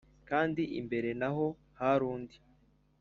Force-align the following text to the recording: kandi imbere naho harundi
kandi 0.29 0.61
imbere 0.79 1.09
naho 1.19 1.45
harundi 1.79 2.37